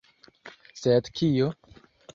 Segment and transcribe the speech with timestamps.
[0.85, 1.55] Sed kio?